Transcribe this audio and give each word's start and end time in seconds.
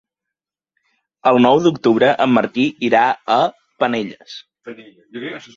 El 1.31 1.37
nou 1.47 1.61
d'octubre 1.65 2.09
en 2.27 2.33
Martí 2.39 2.67
irà 2.89 3.05
a 3.37 3.39
Penelles. 3.85 4.43